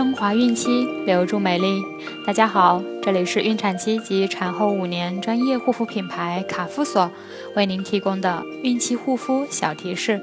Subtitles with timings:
[0.00, 1.84] 升华孕期，留住美丽。
[2.26, 7.10] 大家好，这里是孕产期及产后五年专业护肤品牌卡夫索
[7.54, 10.18] 为您提供的孕期护肤小提示。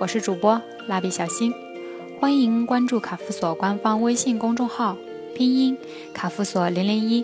[0.00, 1.52] 我是主播蜡笔小新，
[2.18, 4.96] 欢迎关注卡夫索官方微信公众号，
[5.34, 5.76] 拼音
[6.14, 7.22] 卡夫索零零一。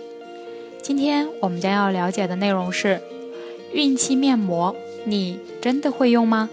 [0.83, 3.01] 今天我们将要了解的内容是
[3.73, 4.75] 孕期面膜，
[5.05, 6.47] 你真的会用吗？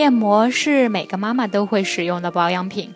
[0.00, 2.94] 面膜是每个妈妈都会使用的保养品，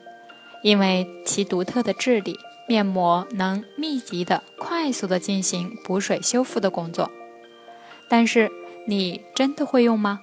[0.62, 7.10] 因为其独特的质地，面膜能密集的、快速的进行补水修复的工作。
[8.08, 8.50] 但是，
[8.86, 10.22] 你真的会用吗？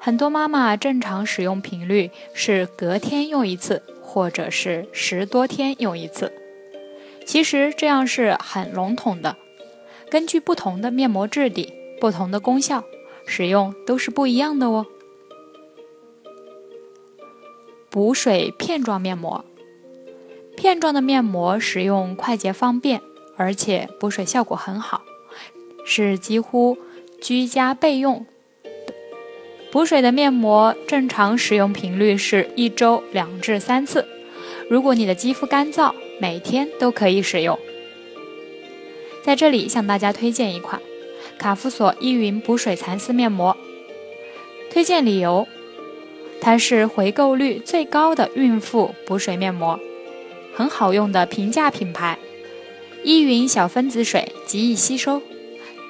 [0.00, 6.32] 很多妈妈正常使用频率是隔天用一次，或者是十多天用一次。
[7.24, 9.36] 其实这样是很笼统的，
[10.10, 12.82] 根据不同的面膜质地、不同的功效。
[13.30, 14.86] 使用都是不一样的哦。
[17.88, 19.44] 补水片状面膜，
[20.56, 23.00] 片状的面膜使用快捷方便，
[23.36, 25.02] 而且补水效果很好，
[25.86, 26.76] 是几乎
[27.22, 28.26] 居家备用。
[29.70, 34.08] 补水的面膜正常使用频率是一周两至三次，
[34.68, 37.56] 如果你的肌肤干燥，每天都可以使用。
[39.22, 40.82] 在这里向大家推荐一款。
[41.40, 43.56] 卡夫索依云补水蚕丝面膜，
[44.70, 45.48] 推荐理由：
[46.38, 49.80] 它是回购率最高的孕妇补水面膜，
[50.54, 52.18] 很好用的平价品牌。
[53.04, 55.22] 依云小分子水极易吸收，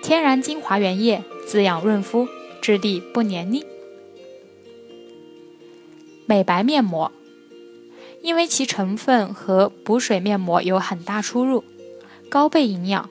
[0.05, 2.29] 天然精华原液滋养润肤，
[2.63, 3.67] 质地不黏腻。
[6.27, 7.11] 美白面膜，
[8.23, 11.65] 因为其成分和补水面膜有很大出入，
[12.29, 13.11] 高倍营养。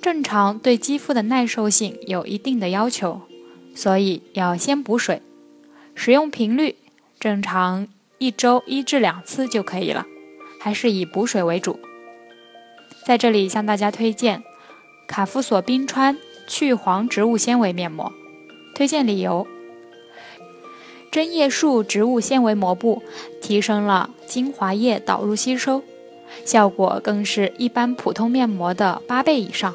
[0.00, 3.22] 正常对肌肤的耐受性有一定的要求，
[3.74, 5.20] 所以要先补水。
[5.94, 6.76] 使用频率
[7.18, 7.88] 正常
[8.18, 10.06] 一周一至两次就可以了，
[10.60, 11.80] 还是以补水为主。
[13.04, 14.42] 在这里向大家推荐
[15.08, 16.16] 卡夫索冰川
[16.46, 18.12] 去黄植物纤维面膜，
[18.74, 19.46] 推荐理由：
[21.10, 23.02] 针叶树植物纤维膜布
[23.42, 25.82] 提升了精华液导入吸收，
[26.44, 29.74] 效果更是一般普通面膜的八倍以上。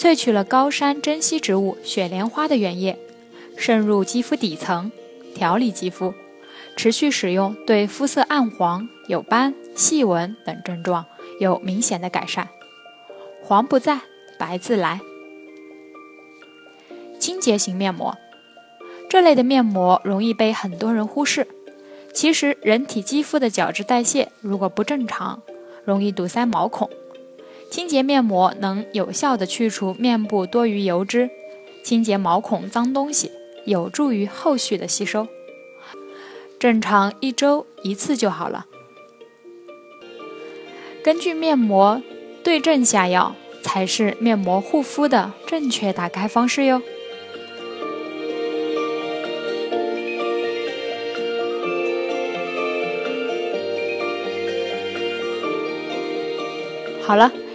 [0.00, 2.98] 萃取了高山珍稀植物雪莲花的原液，
[3.58, 4.90] 渗入肌肤底层，
[5.34, 6.14] 调理肌肤。
[6.74, 11.04] 持续使用对肤色暗黄、有斑、细纹等症状
[11.38, 12.48] 有明显的改善。
[13.42, 14.00] 黄不在，
[14.38, 15.02] 白自来。
[17.18, 18.16] 清洁型面膜，
[19.10, 21.46] 这类的面膜容易被很多人忽视。
[22.14, 25.42] 其实，人体肌肤的角质代谢如果不正常，
[25.84, 26.88] 容易堵塞毛孔。
[27.70, 31.30] 清洁面膜能有效的去除面部多余油脂，
[31.84, 33.30] 清洁毛孔脏东西，
[33.64, 35.28] 有助于后续的吸收。
[36.58, 38.66] 正常一周一次就好了。
[41.04, 42.02] 根据面膜
[42.42, 46.82] 对症下药，才是面膜护肤的正确打开方式哟。
[57.02, 57.32] 好了。